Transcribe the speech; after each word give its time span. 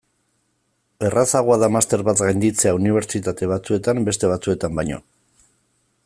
Errazagoa 1.09 1.57
da 1.63 1.69
master 1.75 2.03
bat 2.07 2.23
gainditzea 2.27 2.73
unibertsitate 2.77 3.51
batzuetan 3.55 4.03
beste 4.11 4.31
batzuetan 4.35 4.81
baino. 4.81 4.99